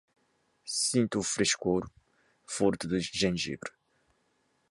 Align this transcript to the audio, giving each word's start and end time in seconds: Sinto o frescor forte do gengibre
Sinto 0.65 1.19
o 1.19 1.23
frescor 1.23 1.87
forte 2.43 2.87
do 2.87 2.97
gengibre 2.99 3.71